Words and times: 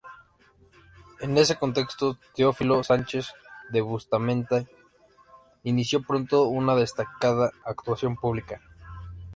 En 1.19 1.37
ese 1.37 1.57
contexto, 1.59 2.17
Teófilo 2.33 2.81
Sánchez 2.83 3.33
de 3.69 3.81
Bustamante 3.81 4.67
inició 5.61 6.01
pronto 6.01 6.45
una 6.45 6.73
destacada 6.73 7.51
actuación 7.63 8.15
pública. 8.15 8.59